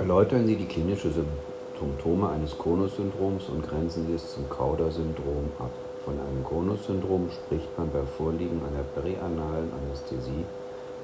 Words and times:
Erläutern 0.00 0.46
Sie 0.46 0.56
die 0.56 0.64
klinische 0.64 1.10
Symptome 1.78 2.30
eines 2.30 2.56
Konus-Syndroms 2.56 3.50
und 3.50 3.68
grenzen 3.68 4.06
Sie 4.06 4.14
es 4.14 4.32
zum 4.32 4.48
Cauda-Syndrom 4.48 5.52
ab. 5.58 5.72
Von 6.06 6.14
einem 6.14 6.42
Konus-Syndrom 6.42 7.28
spricht 7.30 7.68
man 7.76 7.90
bei 7.90 8.00
Vorliegen 8.16 8.62
einer 8.64 8.82
perianalen 8.94 9.70
Anästhesie, 9.76 10.46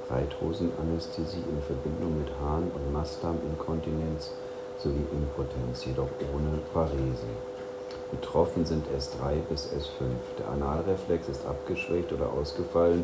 Reithosenanästhesie 0.09 1.43
in 1.45 1.61
Verbindung 1.61 2.17
mit 2.17 2.29
Harn- 2.41 2.71
und 2.73 2.91
Mastdarminkontinenz 2.91 4.31
sowie 4.79 5.05
Impotenz, 5.13 5.85
jedoch 5.85 6.09
ohne 6.33 6.57
Parese. 6.73 7.29
Betroffen 8.09 8.65
sind 8.65 8.87
S3 8.87 9.41
bis 9.47 9.67
S5. 9.67 10.09
Der 10.39 10.49
Analreflex 10.49 11.29
ist 11.29 11.45
abgeschwächt 11.45 12.11
oder 12.13 12.33
ausgefallen, 12.33 13.03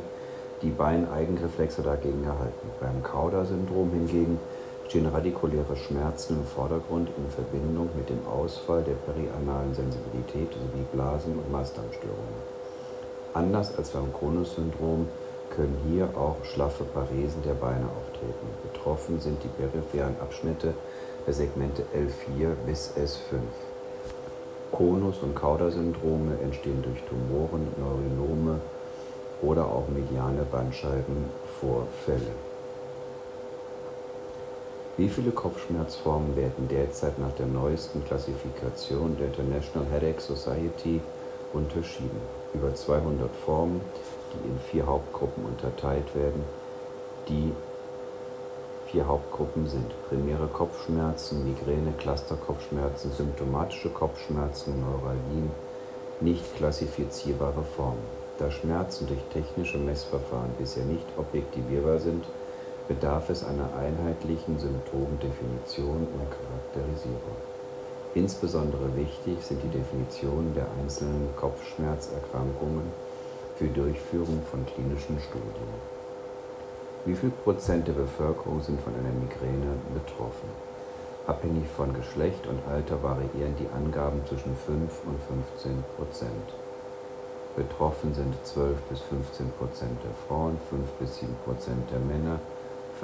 die 0.64 0.71
Beineigenreflexe 0.71 1.84
dagegen 1.84 2.23
erhalten. 2.23 2.71
Beim 2.80 3.04
Cauda-Syndrom 3.04 3.91
hingegen 3.91 4.39
stehen 4.94 5.07
radikuläre 5.07 5.75
Schmerzen 5.75 6.38
im 6.38 6.46
Vordergrund 6.46 7.10
in 7.18 7.28
Verbindung 7.32 7.89
mit 7.97 8.10
dem 8.10 8.24
Ausfall 8.28 8.83
der 8.83 8.93
perianalen 8.93 9.74
Sensibilität 9.74 10.54
sowie 10.54 10.86
Blasen- 10.93 11.33
und 11.33 11.52
Mastdarmstörungen. 11.52 12.43
Anders 13.33 13.75
als 13.75 13.89
beim 13.89 14.14
Konus-Syndrom 14.14 15.07
können 15.50 15.75
hier 15.89 16.16
auch 16.16 16.36
schlaffe 16.46 16.83
Paresen 16.83 17.42
der 17.42 17.56
Beine 17.56 17.86
auftreten. 17.86 18.46
Betroffen 18.71 19.19
sind 19.19 19.43
die 19.43 19.47
peripheren 19.47 20.16
Abschnitte 20.21 20.75
der 21.25 21.33
Segmente 21.33 21.86
L4 21.96 22.54
bis 22.68 22.94
S5. 22.96 23.39
Konus- 24.71 25.24
und 25.24 25.33
Cauda-Syndrome 25.33 26.38
entstehen 26.44 26.83
durch 26.83 27.02
Tumoren, 27.10 27.68
Neurinome 27.80 28.60
oder 29.41 29.66
auch 29.66 29.88
mediane 29.88 30.46
Bandscheibenvorfälle. 30.52 32.53
Wie 34.95 35.09
viele 35.09 35.31
Kopfschmerzformen 35.31 36.36
werden 36.36 36.67
derzeit 36.70 37.17
nach 37.17 37.31
der 37.31 37.47
neuesten 37.47 38.05
Klassifikation 38.05 39.17
der 39.17 39.25
International 39.25 39.89
Headache 39.89 40.22
Society 40.22 41.02
unterschieden? 41.52 42.22
Über 42.53 42.75
200 42.75 43.36
Formen, 43.44 43.81
die 44.33 44.49
in 44.49 44.59
vier 44.69 44.86
Hauptgruppen 44.86 45.45
unterteilt 45.45 46.14
werden. 46.14 46.44
Die 47.27 47.52
vier 48.91 49.08
Hauptgruppen 49.08 49.67
sind 49.67 49.91
primäre 50.09 50.45
Kopfschmerzen, 50.45 51.44
Migräne, 51.44 51.94
Clusterkopfschmerzen, 51.97 53.11
symptomatische 53.14 53.89
Kopfschmerzen, 53.89 54.80
Neuralgien, 54.80 55.49
nicht 56.21 56.55
klassifizierbare 56.55 57.64
Formen. 57.75 58.03
Da 58.38 58.52
Schmerzen 58.52 59.08
durch 59.08 59.23
technische 59.33 59.80
Messverfahren 59.80 60.52
bisher 60.59 60.86
nicht 60.86 61.08
objektivierbar 61.17 61.97
sind, 61.97 62.25
bedarf 62.88 63.30
es 63.30 63.44
einer 63.44 63.70
einheitlichen 63.78 64.59
Symptomdefinition 64.59 66.08
und 66.08 66.28
Charakterisierung. 66.30 67.38
Insbesondere 68.14 68.95
wichtig 68.95 69.38
sind 69.42 69.64
die 69.64 69.78
Definitionen 69.78 70.53
der 70.53 70.67
einzelnen 70.80 71.30
Kopfschmerzerkrankungen 71.36 72.92
für 73.56 73.67
Durchführung 73.67 74.42
von 74.50 74.66
klinischen 74.66 75.20
Studien. 75.20 75.94
Wie 77.06 77.16
viel 77.16 77.31
Prozent 77.31 77.88
der 77.88 77.94
Bevölkerung 77.94 78.61
sind 78.61 78.80
von 78.81 78.94
einer 78.94 79.14
Migräne 79.14 79.76
betroffen? 79.94 80.50
Abhängig 81.26 81.67
von 81.76 81.94
Geschlecht 81.94 82.45
und 82.48 82.59
Alter 82.70 83.02
variieren 83.02 83.56
die 83.58 83.67
Angaben 83.76 84.22
zwischen 84.28 84.56
5 84.56 84.92
und 85.06 85.20
15 85.58 85.84
Prozent. 85.95 86.48
Betroffen 87.56 88.14
sind 88.14 88.34
12 88.44 88.78
bis 88.89 89.00
15 89.02 89.52
Prozent 89.58 89.98
der 90.04 90.14
Frauen, 90.28 90.58
5 90.70 90.89
bis 91.00 91.20
7 91.20 91.34
Prozent 91.45 91.89
der 91.92 92.00
Männer, 92.00 92.39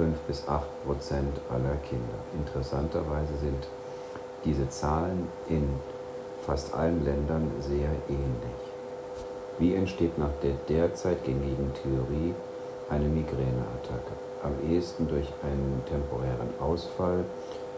5 0.00 0.18
bis 0.20 0.48
8 0.48 0.64
Prozent 0.86 1.38
aller 1.50 1.76
Kinder. 1.86 2.18
Interessanterweise 2.32 3.36
sind 3.38 3.68
diese 4.46 4.66
Zahlen 4.70 5.28
in 5.46 5.68
fast 6.46 6.72
allen 6.72 7.04
Ländern 7.04 7.50
sehr 7.60 7.90
ähnlich. 8.08 8.60
Wie 9.58 9.74
entsteht 9.74 10.16
nach 10.16 10.32
der 10.42 10.54
derzeit 10.70 11.22
gängigen 11.22 11.70
Theorie 11.82 12.34
eine 12.88 13.10
Migräneattacke? 13.10 14.14
Am 14.42 14.54
ehesten 14.72 15.06
durch 15.06 15.28
einen 15.42 15.82
temporären 15.86 16.48
Ausfall 16.58 17.26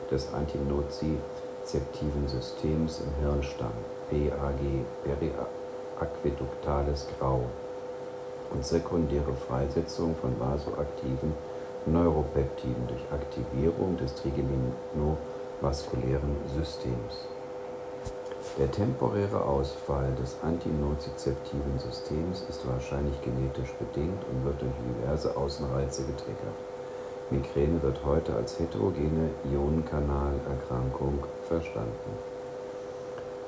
des 0.08 0.32
antinozizeptiven 0.32 2.28
Systems 2.28 3.00
im 3.00 3.12
Hirnstamm, 3.20 3.72
PAG, 4.08 4.60
periaquäduktales 5.02 7.08
Grau, 7.18 7.40
und 8.52 8.64
sekundäre 8.64 9.34
Freisetzung 9.48 10.14
von 10.20 10.38
vasoaktiven 10.38 11.34
Neuropeptiden 11.86 12.88
durch 12.88 13.02
Aktivierung 13.12 13.96
des 13.96 14.12
trigeminovaskulären 14.14 16.36
Systems. 16.56 17.28
Der 18.58 18.70
temporäre 18.70 19.44
Ausfall 19.44 20.12
des 20.20 20.36
antinozizeptiven 20.42 21.78
Systems 21.78 22.44
ist 22.48 22.66
wahrscheinlich 22.68 23.20
genetisch 23.22 23.72
bedingt 23.78 24.22
und 24.30 24.44
wird 24.44 24.60
durch 24.60 24.72
diverse 24.86 25.34
Außenreize 25.36 26.04
getriggert. 26.04 26.58
Migräne 27.30 27.82
wird 27.82 28.04
heute 28.04 28.34
als 28.34 28.58
heterogene 28.58 29.30
Ionenkanalerkrankung 29.50 31.24
verstanden. 31.48 32.12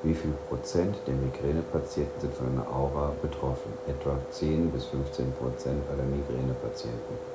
Wie 0.01 0.13
viel 0.13 0.33
Prozent 0.49 0.95
der 1.07 1.15
Migränepatienten 1.15 2.21
sind 2.21 2.33
von 2.33 2.47
einer 2.47 2.67
Aura 2.67 3.13
betroffen? 3.21 3.73
Etwa 3.87 4.17
10 4.31 4.71
bis 4.71 4.85
15 4.85 5.33
Prozent 5.33 5.83
aller 5.91 6.03
Migränepatienten. 6.03 7.34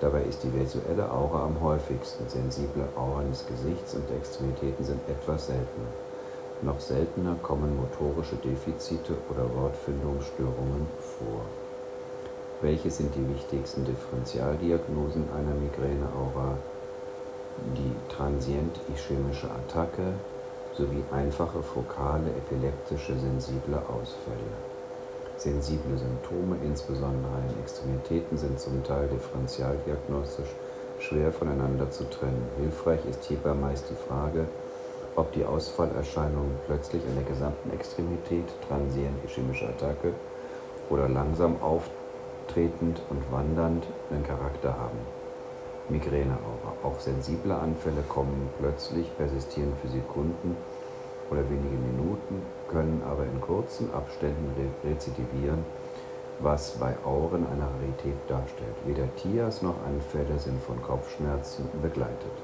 Dabei 0.00 0.22
ist 0.22 0.42
die 0.42 0.52
visuelle 0.52 1.10
Aura 1.10 1.44
am 1.44 1.60
häufigsten. 1.60 2.28
Sensible 2.28 2.88
Auren 2.96 3.30
des 3.30 3.46
Gesichts 3.46 3.94
und 3.94 4.08
der 4.10 4.16
Extremitäten 4.16 4.84
sind 4.84 5.00
etwas 5.08 5.46
seltener. 5.46 5.92
Noch 6.62 6.80
seltener 6.80 7.36
kommen 7.42 7.76
motorische 7.76 8.36
Defizite 8.36 9.14
oder 9.30 9.44
Wortfindungsstörungen 9.54 10.86
vor. 10.98 11.42
Welche 12.60 12.90
sind 12.90 13.14
die 13.14 13.28
wichtigsten 13.34 13.84
Differentialdiagnosen 13.84 15.24
einer 15.36 15.54
Migräneaura? 15.54 16.56
Die 17.76 18.14
transient-ischämische 18.14 19.48
Attacke 19.50 20.14
sowie 20.76 21.04
einfache 21.12 21.62
fokale 21.62 22.30
epileptische 22.30 23.16
sensible 23.18 23.76
Ausfälle. 23.88 24.73
Sensible 25.36 25.98
Symptome, 25.98 26.56
insbesondere 26.64 27.32
an 27.32 27.60
Extremitäten, 27.62 28.38
sind 28.38 28.58
zum 28.58 28.82
Teil 28.84 29.08
differentialdiagnostisch 29.08 30.54
schwer 31.00 31.32
voneinander 31.32 31.90
zu 31.90 32.08
trennen. 32.08 32.48
Hilfreich 32.58 33.04
ist 33.06 33.24
hierbei 33.24 33.54
meist 33.54 33.90
die 33.90 34.08
Frage, 34.08 34.46
ob 35.16 35.32
die 35.32 35.44
Ausfallerscheinungen 35.44 36.56
plötzlich 36.66 37.02
an 37.06 37.16
der 37.16 37.24
gesamten 37.24 37.70
Extremität, 37.72 38.44
transient 38.68 39.24
ischämische 39.24 39.68
Attacke 39.68 40.12
oder 40.90 41.08
langsam 41.08 41.56
auftretend 41.62 43.00
und 43.10 43.32
wandernd 43.32 43.86
einen 44.10 44.24
Charakter 44.24 44.76
haben. 44.78 44.98
Migräneaura. 45.88 46.72
Auch 46.82 46.98
sensible 46.98 47.54
Anfälle 47.54 48.02
kommen 48.08 48.48
plötzlich, 48.58 49.14
persistieren 49.16 49.72
für 49.82 49.88
Sekunden 49.88 50.56
oder 51.30 51.42
wenige 51.48 51.76
Minuten, 51.76 52.42
können 52.74 53.02
aber 53.08 53.22
in 53.22 53.40
kurzen 53.40 53.94
Abständen 53.94 54.50
rezidivieren, 54.82 55.64
was 56.40 56.72
bei 56.72 56.92
Auren 57.04 57.46
eine 57.46 57.62
Rarität 57.62 58.18
darstellt. 58.26 58.74
Weder 58.84 59.06
TIAs 59.14 59.62
noch 59.62 59.76
Anfälle 59.86 60.36
sind 60.40 60.60
von 60.60 60.82
Kopfschmerzen 60.82 61.68
begleitet. 61.80 62.36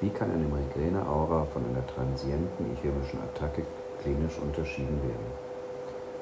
Wie 0.00 0.10
kann 0.10 0.32
eine 0.32 0.44
Migräneaura 0.44 1.46
von 1.52 1.62
einer 1.64 1.86
transienten 1.86 2.74
ischämischen 2.74 3.20
Attacke 3.20 3.62
klinisch 4.02 4.36
unterschieden 4.42 5.00
werden? 5.04 5.30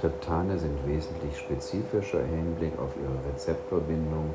Triptane 0.00 0.58
sind 0.58 0.86
wesentlich 0.86 1.36
spezifischer 1.36 2.20
im 2.20 2.30
Hinblick 2.30 2.72
auf 2.78 2.88
ihre 2.96 3.20
Rezeptorbindung, 3.30 4.32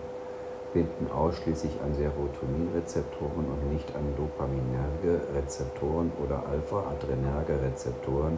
binden 0.74 1.10
ausschließlich 1.12 1.82
an 1.84 1.92
Serotoninrezeptoren 1.96 3.46
und 3.50 3.74
nicht 3.74 3.90
an 3.96 4.06
dopaminerge 4.16 5.26
Rezeptoren 5.34 6.12
oder 6.24 6.44
Alpha-Adrenerge 6.46 7.60
Rezeptoren 7.64 8.38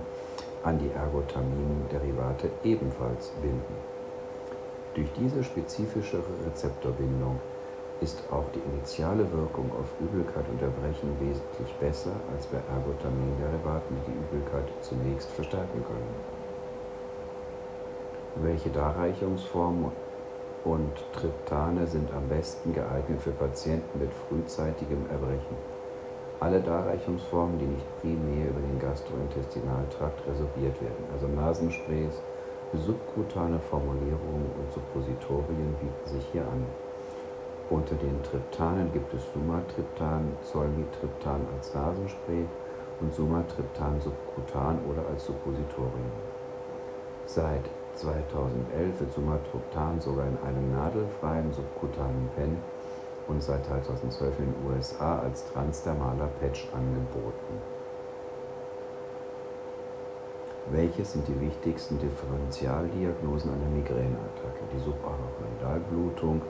an 0.63 0.79
die 0.79 0.89
Ergotamin-Derivate 0.89 2.49
ebenfalls 2.63 3.27
binden. 3.41 3.75
Durch 4.95 5.11
diese 5.19 5.43
spezifischere 5.43 6.31
Rezeptorbindung 6.45 7.41
ist 7.99 8.23
auch 8.31 8.45
die 8.55 8.63
initiale 8.71 9.29
Wirkung 9.33 9.69
auf 9.75 9.91
Übelkeit 9.99 10.45
und 10.47 10.61
Erbrechen 10.61 11.11
wesentlich 11.19 11.73
besser 11.81 12.15
als 12.33 12.45
bei 12.45 12.59
Ergotamin-Derivaten, 12.71 13.97
die 13.97 14.11
die 14.11 14.17
Übelkeit 14.17 14.71
zunächst 14.81 15.29
verstärken 15.31 15.83
können. 15.83 16.36
Welche 18.43 18.69
Darreichungsformen 18.69 19.91
und 20.63 20.91
Triptane 21.11 21.87
sind 21.87 22.13
am 22.13 22.27
besten 22.29 22.71
geeignet 22.71 23.19
für 23.19 23.31
Patienten 23.31 23.97
mit 23.97 24.11
frühzeitigem 24.13 25.09
Erbrechen? 25.09 25.57
Alle 26.39 26.61
Darreichungsformen, 26.61 27.57
die 27.57 27.65
nicht 27.65 27.99
primär 27.99 28.49
über 28.49 28.59
den 28.59 28.77
Gastrointestinaltrakt 28.79 30.21
resorbiert 30.27 30.79
werden, 30.79 31.03
also 31.11 31.27
Nasensprays, 31.27 32.21
subkutane 32.73 33.59
Formulierungen 33.59 34.51
und 34.59 34.71
Suppositorien 34.71 35.73
bieten 35.81 36.05
sich 36.05 36.27
hier 36.31 36.43
an. 36.43 36.63
Unter 37.71 37.95
den 37.95 38.21
Triptanen 38.21 38.93
gibt 38.93 39.11
es 39.15 39.33
Sumatriptan, 39.33 40.31
Zolmitriptan 40.43 41.41
als 41.55 41.73
Nasenspray 41.73 42.45
und 43.01 43.13
Sumatriptan 43.15 43.99
subkutan 43.99 44.77
oder 44.87 45.01
als 45.09 45.25
Suppositorium. 45.25 46.11
Seit 47.25 47.63
2011 47.97 48.99
wird 48.99 49.13
Sumatriptan 49.13 49.99
sogar 49.99 50.27
in 50.27 50.37
einem 50.45 50.71
nadelfreien 50.71 51.51
subkutanen 51.51 52.29
Pen 52.35 52.57
und 53.27 53.41
seit 53.43 53.65
2012 53.65 54.39
in 54.39 54.45
den 54.45 54.71
USA 54.71 55.19
als 55.19 55.45
transdermaler 55.51 56.29
Patch 56.39 56.67
angeboten. 56.73 57.61
Welches 60.69 61.13
sind 61.13 61.27
die 61.27 61.39
wichtigsten 61.39 61.97
Differentialdiagnosen 61.97 63.51
einer 63.51 63.69
Migräneattacke? 63.69 64.63
Die 64.73 64.79
Subarachnoidalblutung, 64.79 66.41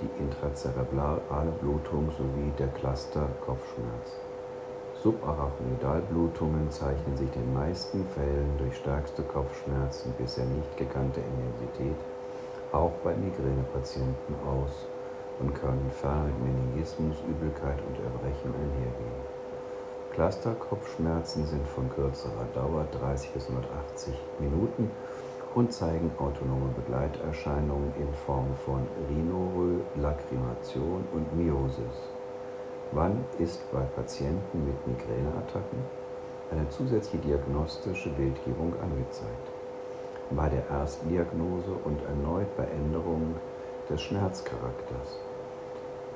die 0.00 0.22
intrazerebrale 0.22 1.52
Blutung 1.60 2.10
sowie 2.10 2.52
der 2.58 2.68
Cluster-Kopfschmerz. 2.68 4.31
Subarachnoidalblutungen 5.02 6.70
zeichnen 6.70 7.16
sich 7.16 7.26
in 7.34 7.42
den 7.42 7.54
meisten 7.54 8.06
Fällen 8.14 8.56
durch 8.58 8.76
stärkste 8.76 9.24
Kopfschmerzen 9.24 10.14
bisher 10.16 10.44
nicht 10.44 10.76
gekannte 10.76 11.20
Intensität, 11.20 11.96
auch 12.70 12.92
bei 13.02 13.12
Migränepatienten 13.16 14.36
aus 14.46 14.86
und 15.40 15.54
können 15.56 15.90
ferner 15.90 16.26
mit 16.26 16.54
Meningismus, 16.54 17.16
Übelkeit 17.28 17.78
und 17.82 17.98
Erbrechen 17.98 18.54
einhergehen. 18.54 19.22
Cluster-Kopfschmerzen 20.12 21.46
sind 21.46 21.66
von 21.66 21.90
kürzerer 21.90 22.46
Dauer 22.54 22.86
30 22.92 23.32
bis 23.32 23.48
180 23.48 24.14
Minuten 24.38 24.88
und 25.56 25.72
zeigen 25.72 26.12
autonome 26.18 26.70
Begleiterscheinungen 26.76 27.92
in 27.98 28.12
Form 28.24 28.54
von 28.64 28.86
Rhinorrhoe, 29.08 29.80
Lacrimation 29.96 31.04
und 31.12 31.36
Miosis. 31.36 32.11
Wann 32.94 33.24
ist 33.38 33.72
bei 33.72 33.80
Patienten 33.96 34.66
mit 34.66 34.86
Migräneattacken 34.86 35.78
eine 36.50 36.68
zusätzliche 36.68 37.24
diagnostische 37.26 38.10
Bildgebung 38.10 38.74
angezeigt? 38.82 39.48
Bei 40.30 40.50
der 40.50 40.68
Erstdiagnose 40.68 41.72
und 41.84 42.02
erneut 42.04 42.54
bei 42.54 42.64
Änderungen 42.64 43.36
des 43.88 44.02
Schmerzcharakters, 44.02 45.20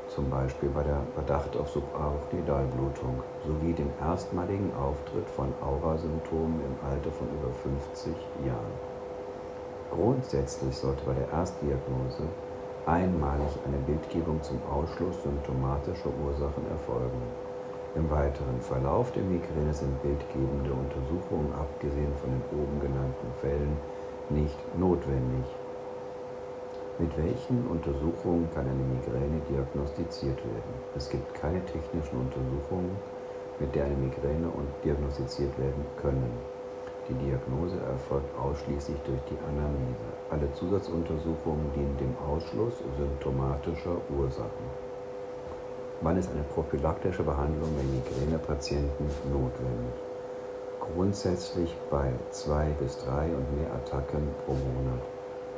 zum 0.08 0.28
Beispiel 0.28 0.68
bei 0.68 0.82
der 0.82 1.00
Verdacht 1.14 1.56
auf 1.56 1.70
Subarachnoidalblutung 1.70 3.22
sowie 3.46 3.72
dem 3.72 3.88
erstmaligen 3.98 4.70
Auftritt 4.74 5.30
von 5.30 5.54
Aurasymptomen 5.62 6.60
im 6.60 6.76
Alter 6.90 7.10
von 7.10 7.26
über 7.28 7.54
50 7.54 8.12
Jahren. 8.44 8.76
Grundsätzlich 9.90 10.76
sollte 10.76 11.06
bei 11.06 11.14
der 11.14 11.30
Erstdiagnose 11.30 12.28
einmalig 12.86 13.50
eine 13.66 13.78
Bildgebung 13.78 14.40
zum 14.42 14.60
Ausschluss 14.70 15.22
symptomatischer 15.22 16.10
Ursachen 16.24 16.64
erfolgen. 16.70 17.20
Im 17.96 18.08
weiteren 18.10 18.60
Verlauf 18.60 19.10
der 19.12 19.24
Migräne 19.24 19.74
sind 19.74 20.00
bildgebende 20.02 20.70
Untersuchungen, 20.72 21.52
abgesehen 21.54 22.14
von 22.20 22.30
den 22.30 22.42
oben 22.52 22.80
genannten 22.80 23.30
Fällen, 23.40 23.76
nicht 24.30 24.58
notwendig. 24.78 25.46
Mit 26.98 27.16
welchen 27.18 27.66
Untersuchungen 27.66 28.48
kann 28.54 28.64
eine 28.64 28.86
Migräne 28.94 29.40
diagnostiziert 29.50 30.38
werden? 30.38 30.74
Es 30.94 31.08
gibt 31.10 31.34
keine 31.34 31.64
technischen 31.66 32.20
Untersuchungen, 32.20 32.96
mit 33.58 33.74
der 33.74 33.86
eine 33.86 33.96
Migräne 33.96 34.48
diagnostiziert 34.84 35.58
werden 35.58 35.84
können. 36.00 36.55
Die 37.08 37.14
Diagnose 37.14 37.76
erfolgt 37.86 38.36
ausschließlich 38.36 38.98
durch 39.06 39.20
die 39.30 39.38
Anamnese. 39.46 40.10
Alle 40.28 40.52
Zusatzuntersuchungen 40.54 41.70
dienen 41.72 41.96
dem 41.98 42.16
Ausschluss 42.18 42.74
symptomatischer 42.98 43.96
Ursachen. 44.10 44.66
Wann 46.00 46.16
ist 46.16 46.30
eine 46.32 46.42
prophylaktische 46.42 47.22
Behandlung 47.22 47.70
bei 47.76 47.84
Migränepatienten 47.84 49.06
notwendig? 49.32 49.94
Grundsätzlich 50.80 51.76
bei 51.90 52.10
zwei 52.30 52.66
bis 52.80 52.98
drei 52.98 53.26
und 53.26 53.56
mehr 53.56 53.72
Attacken 53.72 54.26
pro 54.44 54.52
Monat. 54.52 55.02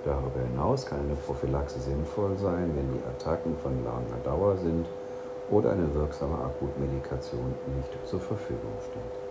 Darüber 0.05 0.41
hinaus 0.41 0.85
kann 0.85 1.01
eine 1.01 1.17
Prophylaxe 1.17 1.81
sinnvoll 1.81 2.37
sein, 2.37 2.71
wenn 2.77 2.93
die 2.93 3.05
Attacken 3.05 3.57
von 3.63 3.73
langer 3.85 4.21
Dauer 4.23 4.57
sind 4.59 4.87
oder 5.51 5.73
eine 5.73 5.93
wirksame 5.95 6.37
Akutmedikation 6.37 7.55
nicht 7.75 8.07
zur 8.07 8.21
Verfügung 8.21 8.73
steht. 8.81 9.28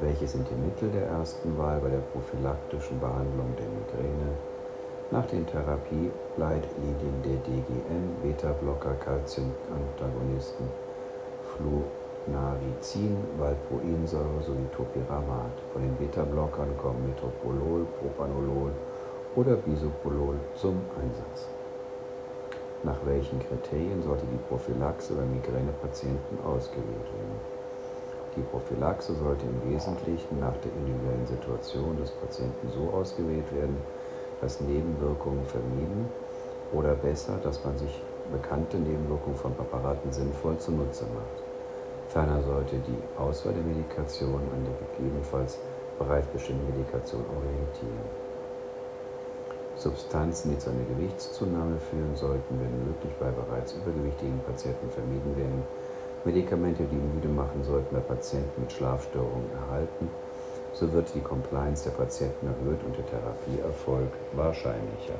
Welche 0.00 0.26
sind 0.26 0.48
die 0.48 0.54
Mittel 0.54 0.88
der 0.98 1.08
ersten 1.08 1.58
Wahl 1.58 1.78
bei 1.78 1.90
der 1.90 1.98
prophylaktischen 1.98 2.98
Behandlung 2.98 3.52
der 3.58 3.68
Migräne? 3.68 4.32
Nach 5.10 5.26
den 5.26 5.46
Therapieleitlinien 5.46 7.20
der 7.22 7.36
DGN, 7.44 8.16
Beta-Blocker, 8.22 8.94
Calcium-Antagonisten, 9.04 10.64
Flunarizin, 11.52 13.18
Valproinsäure 13.36 14.40
sowie 14.40 14.68
Topiramat. 14.74 15.52
Von 15.74 15.82
den 15.82 15.94
Beta-Blockern 15.96 16.78
kommen 16.78 17.06
Metoprolol, 17.06 17.84
Propanolol 18.00 18.72
oder 19.36 19.56
Bisoprolol 19.56 20.36
zum 20.54 20.80
Einsatz. 20.96 21.50
Nach 22.84 23.04
welchen 23.04 23.38
Kriterien 23.38 24.02
sollte 24.02 24.24
die 24.32 24.40
Prophylaxe 24.48 25.12
bei 25.12 25.26
Migränepatienten 25.26 26.40
ausgewählt 26.42 27.12
werden? 27.12 27.59
Die 28.36 28.42
Prophylaxe 28.42 29.14
sollte 29.14 29.44
im 29.46 29.72
Wesentlichen 29.72 30.38
nach 30.38 30.56
der 30.58 30.70
individuellen 30.72 31.26
Situation 31.26 31.96
des 31.96 32.10
Patienten 32.12 32.68
so 32.70 32.90
ausgewählt 32.96 33.52
werden, 33.52 33.76
dass 34.40 34.60
Nebenwirkungen 34.60 35.44
vermieden 35.46 36.08
oder 36.72 36.94
besser, 36.94 37.38
dass 37.42 37.64
man 37.64 37.76
sich 37.76 38.00
bekannte 38.30 38.78
Nebenwirkungen 38.78 39.36
von 39.36 39.54
Präparaten 39.54 40.12
sinnvoll 40.12 40.56
zunutze 40.58 41.04
macht. 41.04 41.42
Ferner 42.08 42.42
sollte 42.42 42.76
die 42.78 43.02
Auswahl 43.20 43.52
der 43.52 43.64
Medikation 43.64 44.42
an 44.54 44.64
der 44.64 44.74
gegebenenfalls 44.88 45.58
bereits 45.98 46.28
bestimmten 46.28 46.66
Medikation 46.70 47.24
orientieren. 47.36 48.30
Substanzen, 49.74 50.50
die 50.50 50.58
zu 50.58 50.70
einer 50.70 50.84
Gewichtszunahme 50.84 51.78
führen, 51.78 52.14
sollten, 52.14 52.60
wenn 52.60 52.84
möglich, 52.84 53.12
bei 53.18 53.30
bereits 53.30 53.72
übergewichtigen 53.72 54.38
Patienten 54.46 54.90
vermieden 54.90 55.36
werden 55.36 55.62
Medikamente, 56.24 56.84
die 56.84 56.96
müde 56.96 57.28
machen, 57.28 57.64
sollten 57.64 57.94
bei 57.94 58.00
Patienten 58.00 58.60
mit 58.60 58.72
Schlafstörungen 58.72 59.50
erhalten. 59.52 60.08
So 60.74 60.92
wird 60.92 61.14
die 61.14 61.20
Compliance 61.20 61.84
der 61.84 61.96
Patienten 61.96 62.46
erhöht 62.46 62.80
und 62.84 62.96
der 62.96 63.06
Therapieerfolg 63.06 64.10
wahrscheinlicher. 64.34 65.14